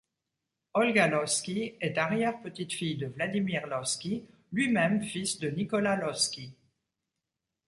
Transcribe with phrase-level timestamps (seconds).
[0.73, 6.55] Olga Lossky est arrière petite fille de Vladimir Lossky, lui-même fils de Nicolas Lossky.